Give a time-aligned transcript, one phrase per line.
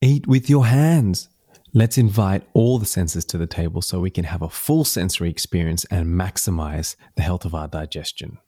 [0.00, 1.28] eat with your hands.
[1.74, 5.28] Let's invite all the senses to the table so we can have a full sensory
[5.28, 8.38] experience and maximize the health of our digestion.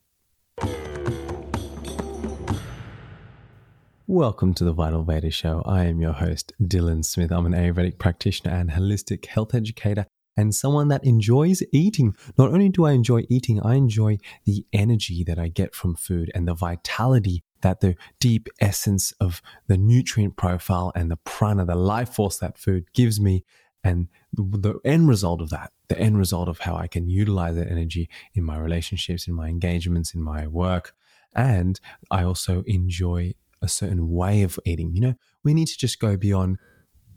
[4.07, 5.63] Welcome to the Vital Veda Show.
[5.67, 7.32] I am your host, Dylan Smith.
[7.32, 10.07] I'm an Ayurvedic practitioner and holistic health educator
[10.37, 12.14] and someone that enjoys eating.
[12.39, 16.30] Not only do I enjoy eating, I enjoy the energy that I get from food
[16.32, 21.74] and the vitality that the deep essence of the nutrient profile and the prana, the
[21.74, 23.45] life force that food gives me,
[23.82, 27.70] and the end result of that, the end result of how I can utilize that
[27.70, 30.95] energy in my relationships, in my engagements, in my work.
[31.34, 34.95] And I also enjoy a certain way of eating.
[34.95, 36.59] You know, we need to just go beyond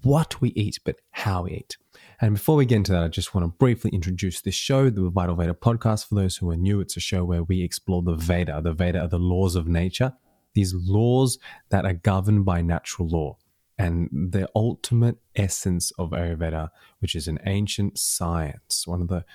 [0.04, 1.78] what we eat, but how we eat.
[2.20, 5.10] And before we get into that, I just want to briefly introduce this show, the
[5.10, 6.08] Vital Veda podcast.
[6.08, 8.62] For those who are new, it's a show where we explore the Veda.
[8.62, 10.14] The Veda are the laws of nature,
[10.54, 11.38] these laws
[11.70, 13.38] that are governed by natural law.
[13.78, 19.26] And the ultimate essence of Ayurveda, which is an ancient science, one of the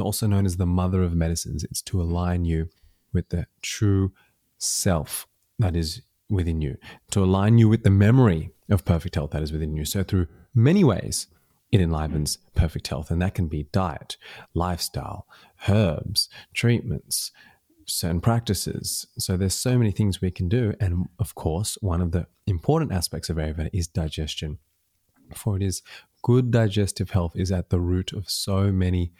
[0.00, 2.68] also known as the mother of medicines, it's to align you
[3.12, 4.12] with the true
[4.58, 5.26] self
[5.58, 6.76] that is within you,
[7.10, 9.84] to align you with the memory of perfect health that is within you.
[9.84, 11.26] So, through many ways,
[11.72, 14.16] it enlivens perfect health, and that can be diet,
[14.54, 15.26] lifestyle,
[15.68, 17.32] herbs, treatments,
[17.88, 19.06] certain practices.
[19.18, 20.74] So there's so many things we can do.
[20.80, 24.58] And of course, one of the important aspects of Ayurveda is digestion.
[25.34, 25.82] For it is
[26.22, 29.12] good digestive health is at the root of so many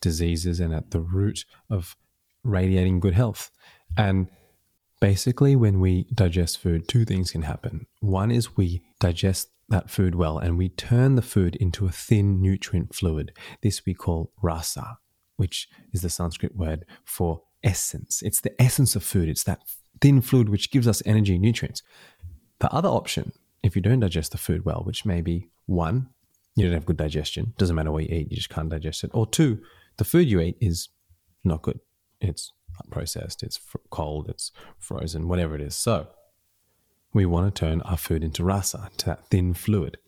[0.00, 1.96] diseases and at the root of
[2.42, 3.50] radiating good health.
[3.96, 4.28] And
[5.00, 7.86] basically, when we digest food, two things can happen.
[8.00, 12.40] One is we digest that food well and we turn the food into a thin
[12.40, 13.32] nutrient fluid.
[13.62, 14.98] This we call rasa,
[15.36, 18.22] which is the Sanskrit word for essence.
[18.22, 19.28] It's the essence of food.
[19.28, 19.62] It's that
[20.00, 21.82] thin fluid which gives us energy and nutrients.
[22.58, 26.08] The other option, if you don't digest the food well, which may be one,
[26.56, 29.10] you don't have good digestion, doesn't matter what you eat, you just can't digest it.
[29.14, 29.62] Or two,
[29.96, 30.88] the food you eat is
[31.44, 31.80] not good.
[32.20, 32.52] It's
[32.90, 33.60] processed, it's
[33.90, 35.74] cold, it's frozen, whatever it is.
[35.76, 36.08] So
[37.12, 39.98] we want to turn our food into rasa, to that thin fluid,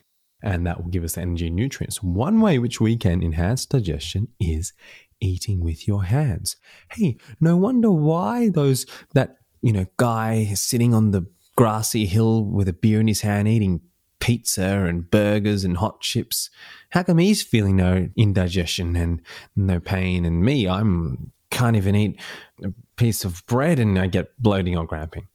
[0.43, 2.03] and that will give us the energy and nutrients.
[2.03, 4.73] One way which we can enhance digestion is
[5.21, 6.57] eating with your hands.
[6.91, 11.27] Hey, no wonder why those that you know guy sitting on the
[11.57, 13.81] grassy hill with a beer in his hand eating
[14.21, 16.49] pizza and burgers and hot chips.
[16.91, 19.21] How come he's feeling no indigestion and
[19.57, 22.21] no pain, and me, I'm can't even eat
[22.65, 25.29] a piece of bread and I get bloating or cramping.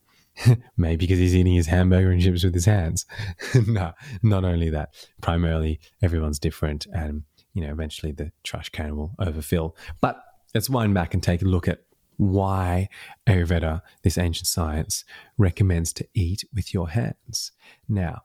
[0.77, 3.05] Maybe because he's eating his hamburger and chips with his hands.
[3.67, 4.93] no, not only that.
[5.21, 9.75] Primarily, everyone's different, and you know, eventually the trash can will overfill.
[10.01, 10.21] But
[10.53, 11.79] let's wind back and take a look at
[12.17, 12.89] why
[13.27, 15.05] Ayurveda, this ancient science,
[15.37, 17.51] recommends to eat with your hands.
[17.87, 18.23] Now,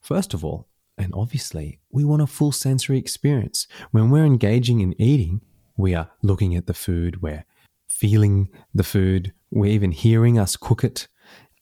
[0.00, 3.66] first of all, and obviously, we want a full sensory experience.
[3.90, 5.40] When we're engaging in eating,
[5.76, 7.44] we are looking at the food, we're
[7.88, 11.08] feeling the food, we're even hearing us cook it,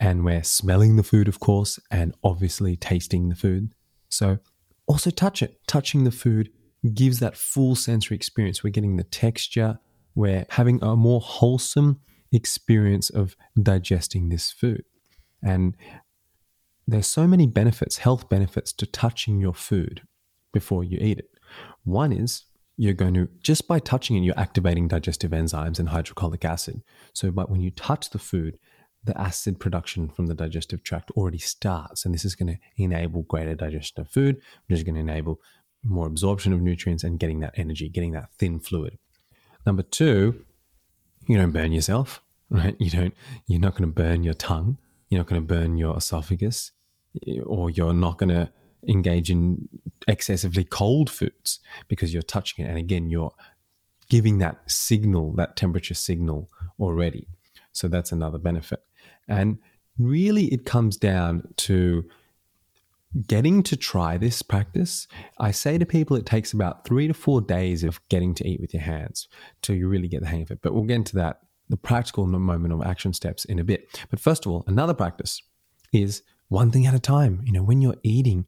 [0.02, 3.72] and we're smelling the food, of course, and obviously tasting the food.
[4.08, 4.38] So,
[4.88, 5.60] also touch it.
[5.68, 6.50] Touching the food
[6.92, 8.64] gives that full sensory experience.
[8.64, 9.78] We're getting the texture,
[10.16, 12.00] we're having a more wholesome
[12.32, 14.82] experience of digesting this food.
[15.40, 15.76] And
[16.88, 20.02] there's so many benefits, health benefits to touching your food
[20.52, 21.30] before you eat it.
[21.84, 22.44] One is
[22.76, 26.82] you're going to just by touching it, you're activating digestive enzymes and hydrochloric acid.
[27.14, 28.58] So, but when you touch the food,
[29.04, 33.22] the acid production from the digestive tract already starts, and this is going to enable
[33.22, 35.40] greater digestion of food, which is going to enable
[35.82, 38.98] more absorption of nutrients and getting that energy, getting that thin fluid.
[39.66, 40.44] Number two,
[41.26, 42.76] you don't burn yourself, right?
[42.78, 43.14] You don't,
[43.46, 44.78] you're not going to burn your tongue.
[45.08, 46.70] You're not going to burn your esophagus,
[47.44, 48.50] or you're not going to
[48.88, 49.68] engage in
[50.08, 52.68] excessively cold foods because you're touching it.
[52.68, 53.34] And again, you're
[54.08, 56.48] giving that signal, that temperature signal
[56.80, 57.28] already.
[57.72, 58.82] So that's another benefit.
[59.28, 59.58] And
[59.98, 62.04] really, it comes down to
[63.26, 65.06] getting to try this practice,
[65.38, 68.60] I say to people it takes about three to four days of getting to eat
[68.60, 69.28] with your hands
[69.60, 70.60] till you really get the hang of it.
[70.62, 74.00] But we'll get into that, the practical moment of action steps in a bit.
[74.10, 75.42] But first of all, another practice
[75.92, 77.42] is one thing at a time.
[77.44, 78.46] You know, when you're eating,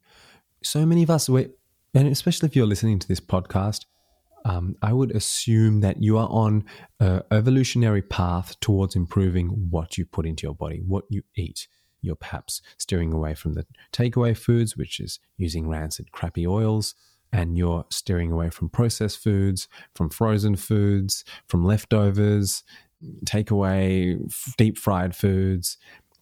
[0.63, 1.53] so many of us, and
[1.93, 3.85] especially if you're listening to this podcast,
[4.45, 6.65] um, I would assume that you are on
[6.99, 11.67] an evolutionary path towards improving what you put into your body, what you eat.
[12.01, 16.93] You're perhaps steering away from the takeaway foods, which is using rancid, crappy oils,
[17.33, 22.63] and you're steering away from processed foods, from frozen foods, from leftovers,
[23.25, 24.19] takeaway,
[24.57, 25.77] deep fried foods,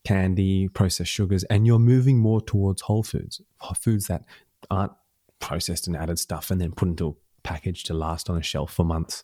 [0.06, 3.42] candy, processed sugars, and you're moving more towards whole foods,
[3.75, 4.24] foods that
[4.72, 4.94] aren't
[5.40, 8.74] processed and added stuff and then put into a package to last on a shelf
[8.74, 9.24] for months.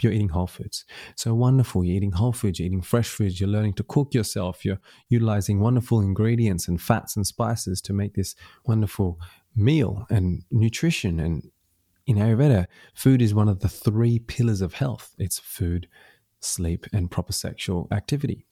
[0.00, 0.84] You're eating whole foods.
[1.14, 1.84] So wonderful.
[1.84, 5.60] You're eating whole foods, you're eating fresh foods, you're learning to cook yourself, you're utilizing
[5.60, 8.34] wonderful ingredients and fats and spices to make this
[8.64, 9.18] wonderful
[9.54, 11.20] meal and nutrition.
[11.20, 11.50] And
[12.06, 15.88] in Ayurveda, food is one of the three pillars of health it's food,
[16.40, 18.46] sleep, and proper sexual activity.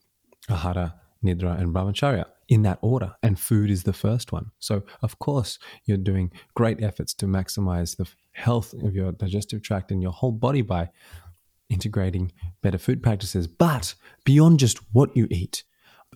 [0.49, 0.95] Ahara,
[1.25, 3.15] Nidra, and Brahmacharya in that order.
[3.23, 4.51] And food is the first one.
[4.59, 9.91] So, of course, you're doing great efforts to maximize the health of your digestive tract
[9.91, 10.91] and your whole body by
[11.69, 13.47] integrating better food practices.
[13.47, 15.65] But beyond just what you eat,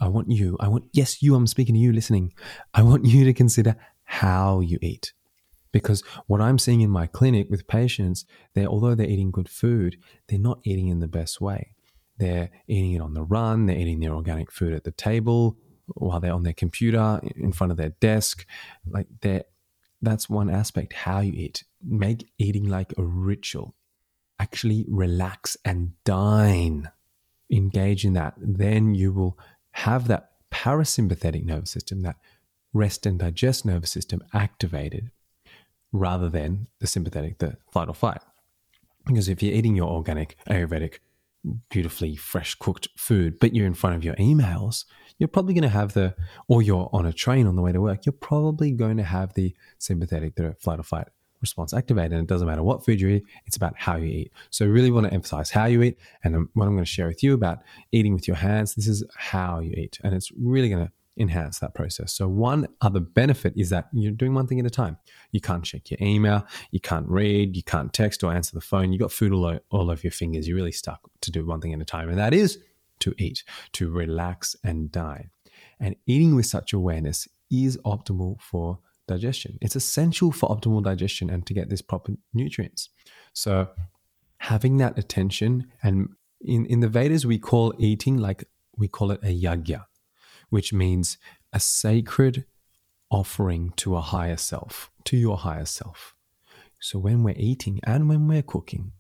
[0.00, 2.32] I want you, I want, yes, you, I'm speaking to you listening.
[2.73, 5.12] I want you to consider how you eat.
[5.70, 9.96] Because what I'm seeing in my clinic with patients, they although they're eating good food,
[10.29, 11.75] they're not eating in the best way.
[12.19, 15.56] They're eating it on the run, they're eating their organic food at the table
[15.87, 18.46] while they're on their computer in front of their desk.
[18.88, 19.44] Like they're
[20.02, 21.64] that's one aspect how you eat.
[21.82, 23.76] Make eating like a ritual.
[24.38, 26.90] Actually relax and dine.
[27.50, 28.34] Engage in that.
[28.37, 29.38] Then you will
[29.70, 32.17] have that parasympathetic nervous system, that
[32.73, 35.11] rest and digest nervous system activated
[35.93, 38.20] rather than the sympathetic, the fight or flight.
[39.06, 40.99] Because if you're eating your organic, Ayurvedic,
[41.68, 44.84] beautifully fresh cooked food, but you're in front of your emails,
[45.18, 46.14] you're probably going to have the,
[46.48, 49.34] or you're on a train on the way to work, you're probably going to have
[49.34, 51.08] the sympathetic, the flight or fight
[51.40, 52.12] response activated.
[52.12, 54.32] And it doesn't matter what food you eat, it's about how you eat.
[54.50, 55.98] So, I really want to emphasize how you eat.
[56.24, 57.58] And um, what I'm going to share with you about
[57.90, 59.98] eating with your hands, this is how you eat.
[60.02, 62.12] And it's really going to enhance that process.
[62.12, 64.96] So, one other benefit is that you're doing one thing at a time.
[65.30, 68.92] You can't check your email, you can't read, you can't text or answer the phone.
[68.92, 70.48] You got food all, all over your fingers.
[70.48, 72.58] You're really stuck to do one thing at a time, and that is
[73.00, 75.30] to eat, to relax and dine.
[75.80, 78.78] And eating with such awareness is optimal for
[79.08, 79.58] digestion.
[79.60, 82.88] It's essential for optimal digestion and to get this proper nutrients.
[83.32, 83.68] So,
[84.38, 86.08] having that attention, and
[86.40, 88.44] in, in the Vedas, we call eating like
[88.76, 89.84] we call it a yagya
[90.52, 91.16] which means
[91.54, 92.44] a sacred
[93.10, 96.14] offering to a higher self, to your higher self.
[96.78, 98.93] So when we're eating and when we're cooking,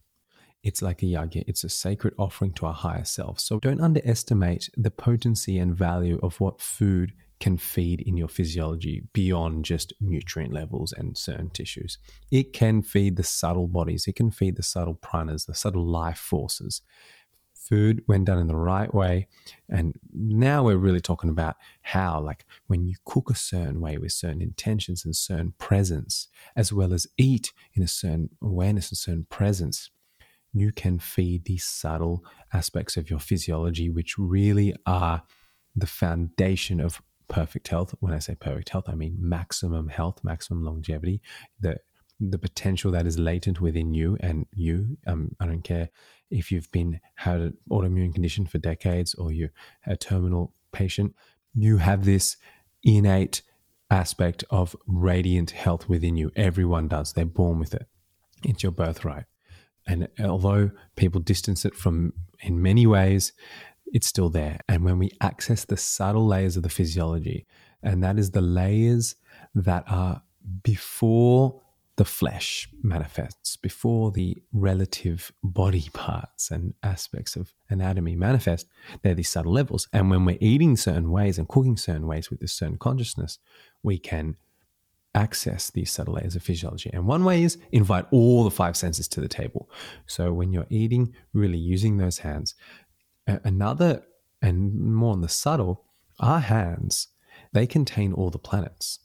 [0.62, 3.38] it's like a yagya, it's a sacred offering to our higher self.
[3.38, 9.02] So don't underestimate the potency and value of what food can feed in your physiology
[9.12, 11.98] beyond just nutrient levels and certain tissues.
[12.30, 16.16] It can feed the subtle bodies, it can feed the subtle pranas, the subtle life
[16.16, 16.80] forces
[17.68, 19.28] food when done in the right way.
[19.68, 24.12] And now we're really talking about how, like, when you cook a certain way with
[24.12, 29.26] certain intentions and certain presence, as well as eat in a certain awareness and certain
[29.30, 29.90] presence,
[30.52, 35.22] you can feed these subtle aspects of your physiology, which really are
[35.74, 37.94] the foundation of perfect health.
[38.00, 41.22] When I say perfect health, I mean maximum health, maximum longevity,
[41.58, 41.78] the
[42.30, 44.96] the potential that is latent within you and you.
[45.06, 45.90] Um, I don't care
[46.30, 49.52] if you've been had an autoimmune condition for decades or you're
[49.86, 51.14] a terminal patient,
[51.54, 52.36] you have this
[52.82, 53.42] innate
[53.90, 56.32] aspect of radiant health within you.
[56.34, 57.12] Everyone does.
[57.12, 57.86] They're born with it.
[58.44, 59.26] It's your birthright.
[59.86, 63.32] And although people distance it from in many ways,
[63.86, 64.58] it's still there.
[64.68, 67.46] And when we access the subtle layers of the physiology,
[67.82, 69.16] and that is the layers
[69.54, 70.22] that are
[70.62, 71.60] before
[71.96, 78.66] the flesh manifests, before the relative body parts and aspects of anatomy manifest,
[79.02, 79.88] they're these subtle levels.
[79.92, 83.38] And when we're eating certain ways and cooking certain ways with this certain consciousness,
[83.82, 84.36] we can
[85.14, 86.90] access these subtle layers of physiology.
[86.92, 89.68] And one way is invite all the five senses to the table.
[90.06, 92.54] So when you're eating, really using those hands.
[93.26, 94.02] Another,
[94.40, 95.84] and more on the subtle,
[96.18, 97.08] our hands,
[97.52, 99.00] they contain all the planets.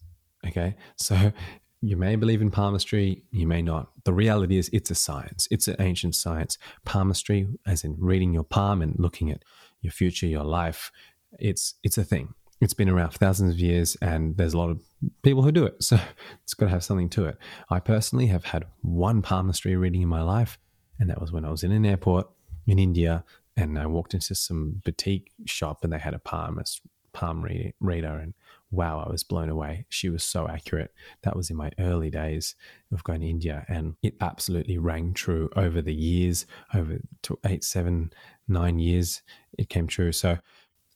[0.46, 0.76] Okay.
[0.96, 1.34] So
[1.82, 3.90] you may believe in palmistry, you may not.
[4.04, 5.48] The reality is, it's a science.
[5.52, 6.58] It's an ancient science.
[6.86, 9.44] Palmistry, as in reading your palm and looking at
[9.82, 10.92] your future, your life,
[11.40, 12.34] it's it's a thing.
[12.60, 14.82] It's been around for thousands of years, and there's a lot of
[15.22, 15.76] people who do it.
[15.84, 16.00] So
[16.44, 17.38] it's got to have something to it.
[17.70, 20.58] I personally have had one palmistry reading in my life,
[21.00, 22.28] and that was when I was in an airport
[22.66, 23.24] in India,
[23.56, 26.82] and I walked into some boutique shop, and they had a palmist
[27.14, 27.44] palm
[27.80, 28.34] reader, and
[28.72, 29.86] wow, I was blown away.
[29.90, 30.94] She was so accurate.
[31.24, 32.56] That was in my early days
[32.92, 37.00] of going to India, and it absolutely rang true over the years, over
[37.46, 38.12] eight, seven,
[38.48, 39.22] nine years,
[39.58, 40.12] it came true.
[40.12, 40.38] So,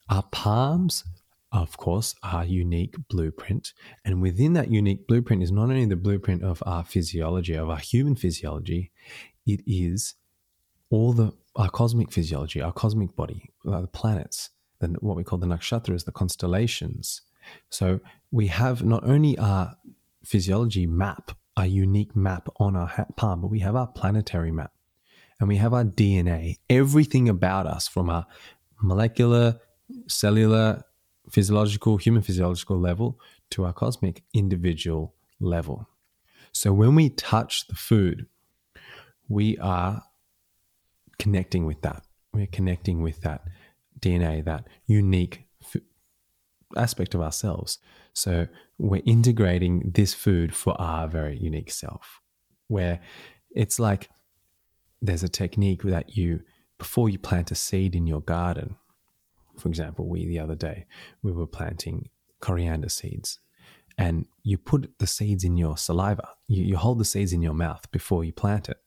[0.10, 1.06] our palms,
[1.51, 3.74] of course, are unique blueprint,
[4.04, 7.78] and within that unique blueprint is not only the blueprint of our physiology, of our
[7.78, 8.92] human physiology,
[9.46, 10.16] it is
[10.90, 14.51] all the our cosmic physiology, our cosmic body, the planets
[14.82, 17.22] the, what we call the nakshatras, the constellations.
[17.70, 18.00] So
[18.32, 19.76] we have not only our
[20.24, 24.72] physiology map, our unique map on our palm, but we have our planetary map
[25.40, 28.26] and we have our DNA, everything about us from our
[28.82, 29.60] molecular,
[30.08, 30.84] cellular,
[31.30, 33.20] physiological, human physiological level
[33.50, 35.88] to our cosmic individual level.
[36.52, 38.28] So when we touch the food,
[39.28, 40.04] we are
[41.18, 42.04] connecting with that.
[42.34, 43.44] We're connecting with that
[44.00, 45.46] DNA, that unique
[46.78, 47.80] aspect of ourselves.
[48.13, 48.48] So
[48.78, 52.22] we're integrating this food for our very unique self,
[52.68, 53.00] where
[53.51, 54.10] it's like
[55.01, 56.42] there's a technique that you,
[56.78, 58.75] before you plant a seed in your garden,
[59.58, 60.86] for example, we the other day,
[61.22, 62.10] we were planting
[62.40, 63.40] coriander seeds
[63.98, 66.30] and you put the seeds in your saliva.
[66.48, 68.78] You, you hold the seeds in your mouth before you plant it.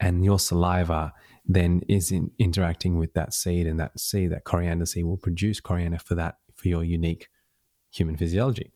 [0.00, 1.12] And your saliva
[1.46, 5.60] then is in, interacting with that seed, and that seed, that coriander seed, will produce
[5.60, 7.28] coriander for that, for your unique
[7.90, 8.72] human physiology.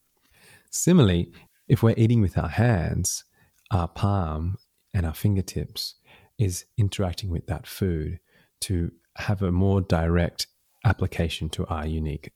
[0.70, 1.32] Similarly,
[1.68, 3.24] if we're eating with our hands,
[3.70, 4.56] our palm
[4.92, 5.94] and our fingertips
[6.38, 8.18] is interacting with that food
[8.60, 10.46] to have a more direct
[10.84, 12.32] application to our unique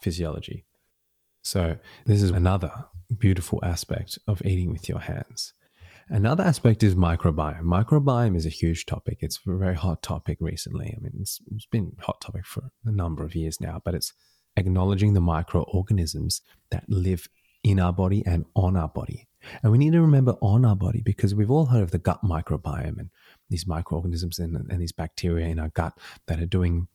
[0.00, 0.64] physiology.
[1.42, 2.72] So, this is another
[3.18, 5.52] beautiful aspect of eating with your hands.
[6.08, 7.62] Another aspect is microbiome.
[7.62, 9.18] Microbiome is a huge topic.
[9.20, 10.94] It's a very hot topic recently.
[10.96, 13.94] I mean, it's, it's been a hot topic for a number of years now, but
[13.94, 14.12] it's
[14.56, 17.28] acknowledging the microorganisms that live
[17.62, 19.28] in our body and on our body.
[19.62, 22.20] And we need to remember on our body because we've all heard of the gut
[22.24, 23.10] microbiome and
[23.50, 26.88] these microorganisms and, and these bacteria in our gut that are doing,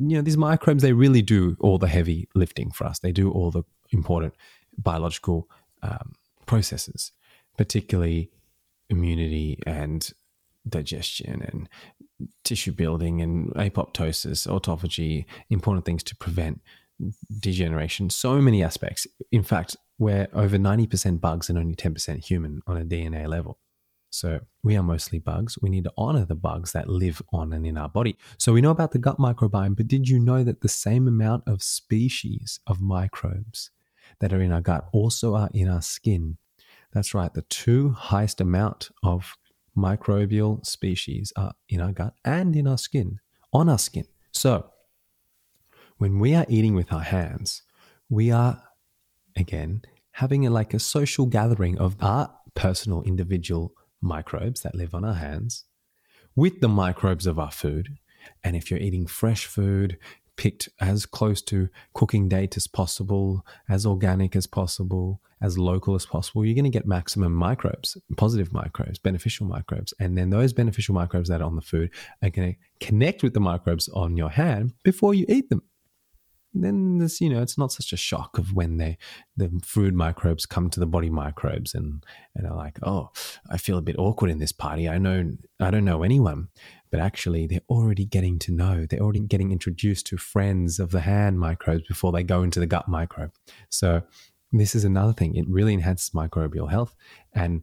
[0.00, 2.98] you know, these microbes, they really do all the heavy lifting for us.
[2.98, 4.34] They do all the important
[4.76, 5.48] biological
[5.82, 6.12] um,
[6.46, 7.12] processes,
[7.56, 8.30] particularly
[8.88, 10.12] immunity and
[10.68, 11.68] digestion and
[12.44, 16.60] tissue building and apoptosis, autophagy, important things to prevent
[17.40, 18.10] degeneration.
[18.10, 19.06] So many aspects.
[19.30, 23.58] In fact, we're over 90% bugs and only 10% human on a DNA level.
[24.10, 25.56] So we are mostly bugs.
[25.62, 28.16] We need to honor the bugs that live on and in our body.
[28.36, 31.44] So we know about the gut microbiome, but did you know that the same amount
[31.46, 33.70] of species of microbes
[34.20, 36.36] that are in our gut also are in our skin?
[36.92, 37.32] That's right.
[37.32, 39.34] The two highest amount of
[39.74, 43.18] microbial species are in our gut and in our skin,
[43.52, 44.04] on our skin.
[44.32, 44.71] So
[46.02, 47.62] when we are eating with our hands,
[48.10, 48.60] we are
[49.36, 55.04] again having a, like a social gathering of our personal individual microbes that live on
[55.04, 55.64] our hands
[56.34, 57.98] with the microbes of our food.
[58.42, 59.96] And if you're eating fresh food,
[60.36, 66.04] picked as close to cooking date as possible, as organic as possible, as local as
[66.04, 69.94] possible, you're going to get maximum microbes, positive microbes, beneficial microbes.
[70.00, 71.90] And then those beneficial microbes that are on the food
[72.24, 75.62] are going to connect with the microbes on your hand before you eat them
[76.54, 78.98] then you know it's not such a shock of when they
[79.36, 82.04] the food microbes come to the body microbes and
[82.34, 83.10] and are like oh
[83.50, 84.88] I feel a bit awkward in this party.
[84.88, 86.48] I know I don't know anyone.
[86.90, 88.84] But actually they're already getting to know.
[88.84, 92.66] They're already getting introduced to friends of the hand microbes before they go into the
[92.66, 93.32] gut microbe.
[93.70, 94.02] So
[94.52, 95.34] this is another thing.
[95.34, 96.94] It really enhances microbial health.
[97.32, 97.62] And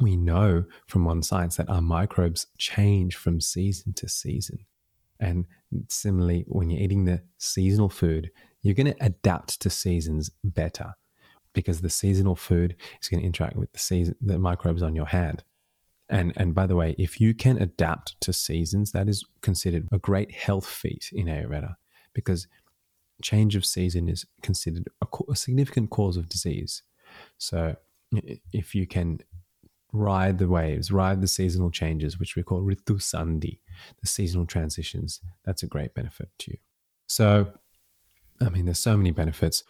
[0.00, 4.58] we know from one science that our microbes change from season to season
[5.20, 5.46] and
[5.88, 8.30] similarly, when you're eating the seasonal food,
[8.62, 10.94] you're going to adapt to seasons better
[11.52, 15.06] because the seasonal food is going to interact with the season, the microbes on your
[15.06, 15.42] hand.
[16.08, 19.98] And and by the way, if you can adapt to seasons, that is considered a
[19.98, 21.74] great health feat in Ayurveda
[22.14, 22.46] because
[23.22, 26.82] change of season is considered a, a significant cause of disease.
[27.36, 27.76] So
[28.52, 29.18] if you can
[29.92, 33.58] ride the waves, ride the seasonal changes, which we call ritu sandhi,
[34.00, 35.20] the seasonal transitions.
[35.44, 36.58] That's a great benefit to you.
[37.06, 37.52] So,
[38.40, 39.64] I mean, there's so many benefits.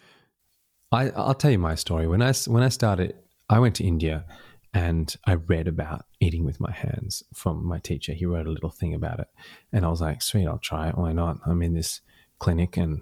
[0.91, 2.07] I, I'll tell you my story.
[2.07, 3.15] When I when I started,
[3.49, 4.25] I went to India
[4.73, 8.13] and I read about eating with my hands from my teacher.
[8.13, 9.27] He wrote a little thing about it,
[9.71, 10.97] and I was like, "Sweet, I'll try it.
[10.97, 12.01] Why not?" I'm in this
[12.39, 13.01] clinic, and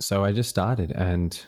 [0.00, 1.40] so I just started, and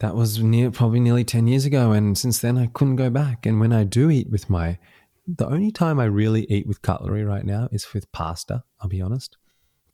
[0.00, 3.46] that was near probably nearly 10 years ago and since then i couldn't go back.
[3.46, 4.78] And when i do eat with my
[5.26, 9.00] the only time i really eat with cutlery right now is with pasta i'll be
[9.00, 9.36] honest.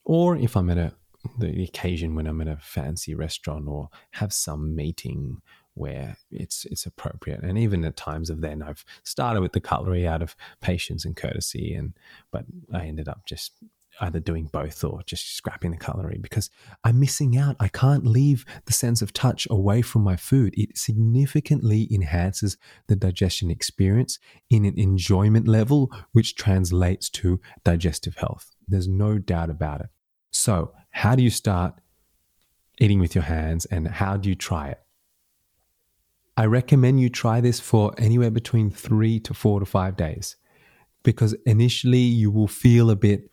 [0.04, 0.94] Or if i'm at a
[1.38, 5.42] the occasion when i'm at a fancy restaurant or have some meeting
[5.74, 7.42] where it's it's appropriate.
[7.42, 11.16] And even at times of then i've started with the cutlery out of patience and
[11.16, 11.92] courtesy and
[12.30, 13.52] but i ended up just
[14.00, 16.50] either doing both or just scrapping the cutlery because
[16.84, 17.56] I'm missing out.
[17.60, 20.54] I can't leave the sense of touch away from my food.
[20.56, 24.18] It significantly enhances the digestion experience
[24.50, 28.54] in an enjoyment level, which translates to digestive health.
[28.68, 29.88] There's no doubt about it.
[30.30, 31.74] So, how do you start
[32.78, 34.80] eating with your hands and how do you try it?
[36.36, 40.36] I recommend you try this for anywhere between three to four to five days
[41.02, 43.30] because initially you will feel a bit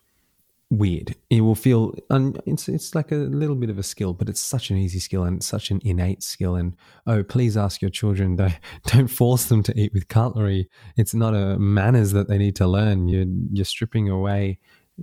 [0.74, 1.16] weird.
[1.30, 4.42] It will feel, and it's, it's like a little bit of a skill, but it's
[4.42, 6.56] such an easy skill and such an innate skill.
[6.56, 6.76] And
[7.06, 8.54] oh, please ask your children, don't,
[8.86, 10.70] don't force them to eat with cutlery.
[10.98, 13.08] It's not a manners that they need to learn.
[13.08, 14.60] You're, you're stripping away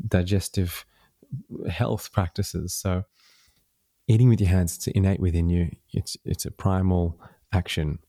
[0.09, 0.85] digestive
[1.69, 2.75] health practices.
[2.75, 3.05] So
[4.09, 5.71] eating with your hands, it's innate within you.
[5.93, 7.21] It's, it's a primal
[7.53, 8.01] action.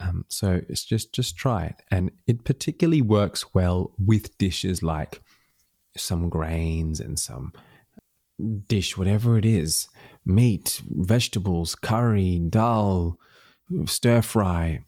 [0.00, 5.20] Um, so it's just just try it, and it particularly works well with dishes like
[5.98, 7.52] some grains and some
[8.66, 9.88] dish, whatever it is,
[10.24, 13.18] meat, vegetables, curry, dal,
[13.86, 14.80] stir fry.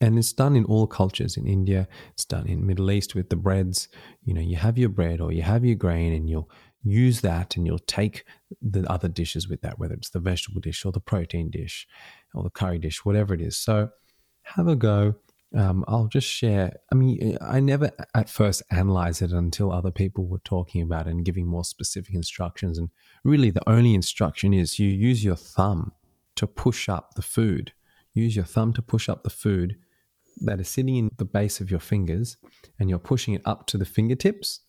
[0.00, 1.36] And it's done in all cultures.
[1.36, 3.88] In India, it's done in Middle East with the breads.
[4.24, 6.48] You know, you have your bread or you have your grain, and you'll
[6.84, 8.24] use that, and you'll take
[8.62, 11.88] the other dishes with that, whether it's the vegetable dish or the protein dish,
[12.32, 13.56] or the curry dish, whatever it is.
[13.56, 13.90] So
[14.42, 15.16] have a go.
[15.56, 16.74] Um, I'll just share.
[16.92, 21.10] I mean, I never at first analyzed it until other people were talking about it
[21.10, 22.78] and giving more specific instructions.
[22.78, 22.90] And
[23.24, 25.92] really, the only instruction is you use your thumb
[26.36, 27.72] to push up the food.
[28.12, 29.76] Use your thumb to push up the food
[30.40, 32.36] that is sitting in the base of your fingers,
[32.78, 34.60] and you're pushing it up to the fingertips,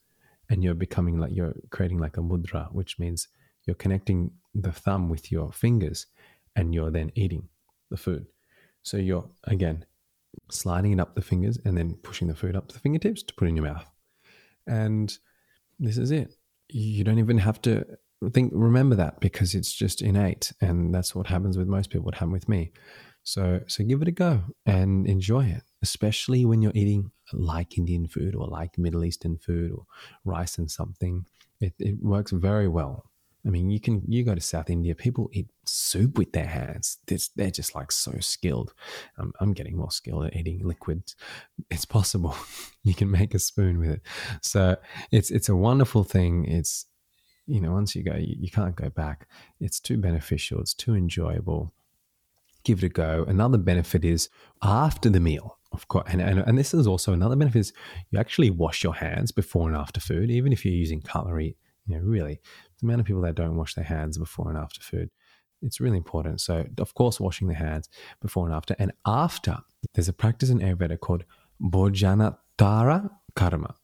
[0.50, 3.28] and you're becoming like you're creating like a mudra, which means
[3.66, 6.08] you're connecting the thumb with your fingers
[6.56, 7.48] and you're then eating
[7.92, 8.26] the food.
[8.82, 9.86] So you're again
[10.50, 13.48] sliding it up the fingers and then pushing the food up the fingertips to put
[13.48, 13.86] in your mouth.
[14.68, 15.16] And
[15.80, 16.36] this is it.
[16.70, 17.86] You don't even have to
[18.34, 22.16] think remember that because it's just innate and that's what happens with most people, what
[22.16, 22.72] happened with me.
[23.24, 28.08] So so give it a go and enjoy it, especially when you're eating like Indian
[28.08, 29.86] food or like Middle Eastern food or
[30.26, 31.26] rice and something.
[31.62, 33.09] It, it works very well
[33.46, 36.98] I mean, you can you go to South India, people eat soup with their hands.
[37.06, 38.74] They're, they're just like so skilled.
[39.40, 41.16] I'm getting more skilled at eating liquids.
[41.70, 42.36] It's possible.
[42.84, 44.02] you can make a spoon with it.
[44.42, 44.76] So
[45.12, 46.46] it's it's a wonderful thing.
[46.46, 46.86] It's
[47.48, 49.28] you know once you go, you, you can't go back.
[49.60, 50.60] It's too beneficial.
[50.60, 51.74] It's too enjoyable.
[52.66, 53.24] Give it a go.
[53.26, 54.30] Another benefit is
[54.62, 55.58] after the meal.
[55.72, 57.74] Of course, and, and, and this is also another benefit is
[58.10, 61.58] you actually wash your hands before and after food, even if you're using cutlery
[61.90, 62.40] you know, really,
[62.80, 65.10] the amount of people that don't wash their hands before and after food,
[65.62, 66.42] it's really important.
[66.42, 67.90] So, of course, washing the hands
[68.22, 68.76] before and after.
[68.80, 69.58] And after,
[69.94, 71.26] there's a practice in Ayurveda called
[71.62, 73.76] Bhojanantara Karma.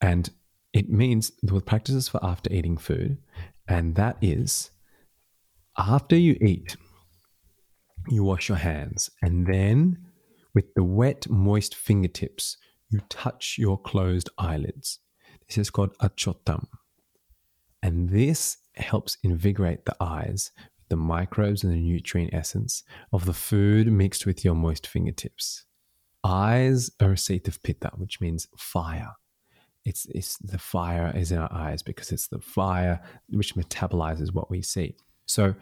[0.00, 0.30] And
[0.72, 3.18] it means the practices for after eating food.
[3.66, 4.70] And that is
[5.78, 6.76] after you eat,
[8.08, 9.10] you wash your hands.
[9.22, 9.98] And then
[10.54, 12.58] with the wet, moist fingertips,
[12.90, 15.00] you touch your closed eyelids.
[15.48, 16.66] This is called achotam.
[17.84, 23.34] And this helps invigorate the eyes, with the microbes and the nutrient essence of the
[23.34, 25.66] food mixed with your moist fingertips.
[26.24, 29.12] Eyes are a seat of pitta, which means fire.
[29.84, 34.50] It's, it's the fire is in our eyes because it's the fire which metabolizes what
[34.50, 34.96] we see.
[35.26, 35.54] So,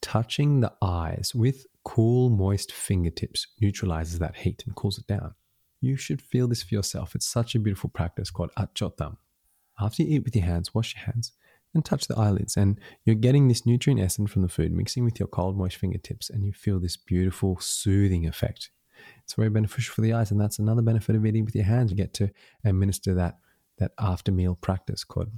[0.00, 5.34] touching the eyes with cool, moist fingertips neutralizes that heat and cools it down.
[5.82, 7.14] You should feel this for yourself.
[7.14, 9.18] It's such a beautiful practice called achotam.
[9.78, 11.32] After you eat with your hands, wash your hands
[11.76, 12.56] and touch the eyelids.
[12.56, 16.28] And you're getting this nutrient essence from the food mixing with your cold, moist fingertips,
[16.28, 18.70] and you feel this beautiful, soothing effect.
[19.22, 21.90] It's very beneficial for the eyes, and that's another benefit of eating with your hands.
[21.90, 22.30] You get to
[22.64, 23.38] administer that
[23.78, 25.30] that after meal practice called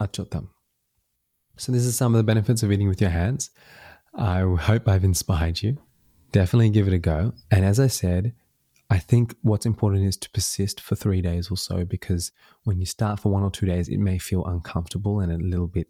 [0.00, 0.48] achotam.
[1.56, 3.50] So this is some of the benefits of eating with your hands.
[4.14, 5.78] I hope I've inspired you.
[6.32, 7.34] Definitely give it a go.
[7.50, 8.32] And as I said,
[8.90, 12.32] I think what's important is to persist for three days or so because
[12.64, 15.66] when you start for one or two days, it may feel uncomfortable and a little
[15.66, 15.88] bit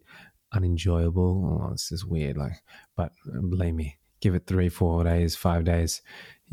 [0.53, 1.61] unenjoyable.
[1.63, 2.37] Oh, this is weird.
[2.37, 2.63] Like,
[2.95, 6.01] but um, believe me, give it three, four days, five days,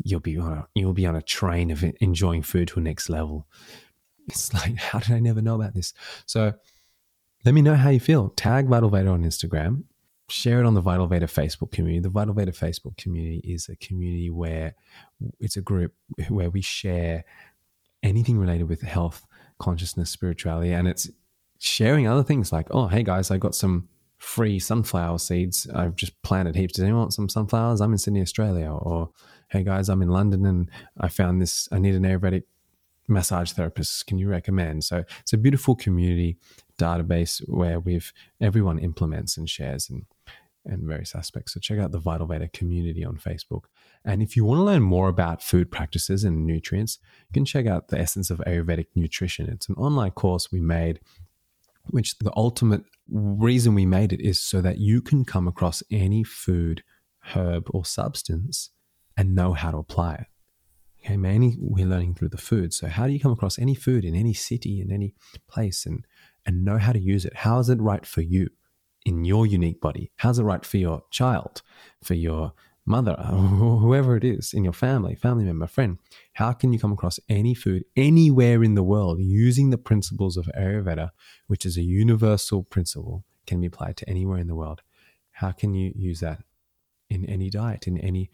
[0.03, 3.09] you'll be on a, you'll be on a train of enjoying food to a next
[3.09, 3.47] level.
[4.27, 5.93] It's like, how did I never know about this?
[6.25, 6.53] So
[7.45, 8.29] let me know how you feel.
[8.29, 9.83] Tag Vital Veda on Instagram
[10.33, 11.99] share it on the Vital Veda Facebook community.
[12.01, 14.75] The Vital Veda Facebook community is a community where
[15.39, 15.93] it's a group
[16.27, 17.23] where we share
[18.01, 19.25] anything related with health,
[19.59, 21.09] consciousness, spirituality, and it's
[21.59, 25.67] sharing other things like, oh, hey guys, I got some free sunflower seeds.
[25.73, 26.73] I've just planted heaps.
[26.73, 27.79] Does anyone want some sunflowers?
[27.79, 28.71] I'm in Sydney, Australia.
[28.71, 29.11] Or
[29.49, 30.69] hey guys, I'm in London and
[30.99, 31.69] I found this.
[31.71, 32.43] I need an Ayurvedic
[33.07, 34.07] massage therapist.
[34.07, 34.83] Can you recommend?
[34.83, 36.37] So it's a beautiful community
[36.79, 40.05] database where we've everyone implements and shares and
[40.65, 41.53] and various aspects.
[41.53, 43.63] So check out the Vital Veda community on Facebook.
[44.05, 46.99] And if you want to learn more about food practices and nutrients,
[47.29, 49.49] you can check out the Essence of Ayurvedic Nutrition.
[49.49, 50.99] It's an online course we made,
[51.85, 56.23] which the ultimate reason we made it is so that you can come across any
[56.23, 56.83] food,
[57.33, 58.69] herb, or substance
[59.17, 60.27] and know how to apply it.
[61.05, 62.73] Okay, mainly we're learning through the food.
[62.73, 65.13] So how do you come across any food in any city, in any
[65.49, 66.05] place, and
[66.45, 67.35] and know how to use it?
[67.35, 68.49] How is it right for you
[69.05, 70.11] in your unique body?
[70.17, 71.61] How's it right for your child,
[72.03, 72.53] for your
[72.85, 75.97] mother, whoever it is in your family, family member, friend?
[76.33, 80.49] How can you come across any food anywhere in the world using the principles of
[80.57, 81.11] Ayurveda,
[81.47, 84.81] which is a universal principle, can be applied to anywhere in the world?
[85.31, 86.43] How can you use that
[87.09, 88.29] in any diet, in any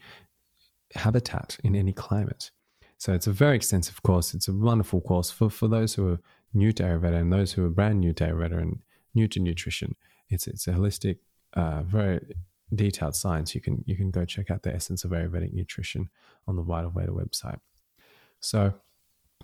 [0.94, 2.50] habitat, in any climate?
[2.98, 4.34] So it's a very extensive course.
[4.34, 6.18] It's a wonderful course for, for those who are
[6.52, 8.80] new to Ayurveda and those who are brand new to Ayurveda and
[9.14, 9.96] new to nutrition.
[10.30, 11.18] It's it's a holistic,
[11.54, 12.20] uh, very
[12.74, 13.54] detailed science.
[13.54, 16.08] You can you can go check out the essence of Ayurvedic nutrition
[16.46, 17.60] on the Vital Veda website.
[18.40, 18.74] So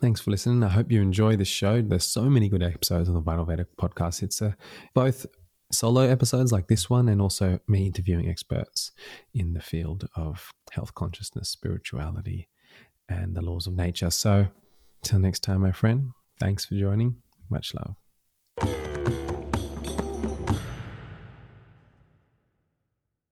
[0.01, 0.63] thanks for listening.
[0.63, 1.83] I hope you enjoy this show.
[1.83, 4.23] There's so many good episodes on the Vital Veda podcast.
[4.23, 4.53] It's a, uh,
[4.95, 5.27] both
[5.73, 8.93] solo episodes like this one and also me interviewing experts
[9.35, 12.49] in the field of health consciousness, spirituality,
[13.09, 14.11] and the laws of nature.
[14.11, 14.47] So,
[15.03, 17.17] till next time, my friend, thanks for joining.
[17.51, 18.06] Much love.